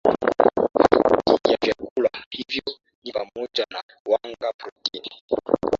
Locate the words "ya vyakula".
1.51-2.09